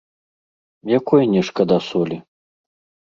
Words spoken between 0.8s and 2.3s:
Якой не шкада солі?